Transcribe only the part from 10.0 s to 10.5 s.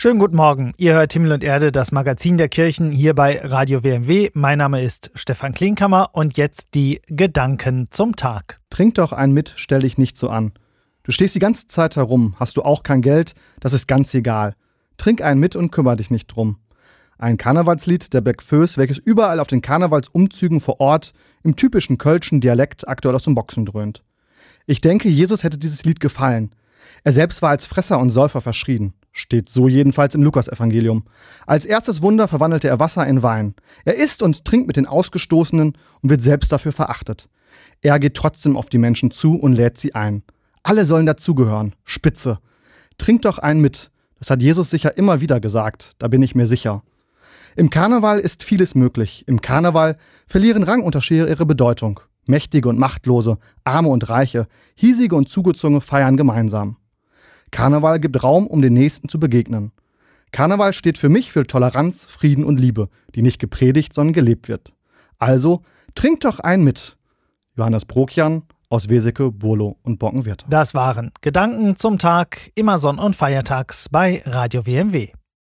so